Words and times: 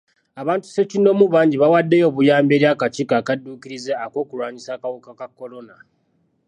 Abantu 0.41 0.65
ssekinnoomu 0.67 1.25
bangi 1.33 1.55
bawaddeyo 1.61 2.05
obuyambi 2.07 2.53
eri 2.57 2.67
akakiiko 2.73 3.13
akadduukirize 3.21 3.91
ak'okulwanyisa 4.03 4.69
akawuka 4.73 5.11
ka 5.19 5.27
kolona. 5.37 5.75